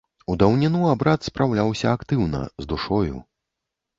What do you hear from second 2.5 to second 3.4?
з душою.